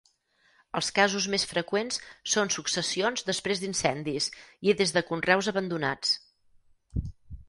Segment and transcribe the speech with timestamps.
[0.77, 1.99] Els casos més freqüents
[2.35, 4.31] són successions després d'incendis
[4.71, 6.15] i des de conreus abandonats.